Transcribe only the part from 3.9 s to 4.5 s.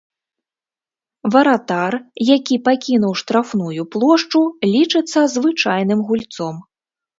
плошчу,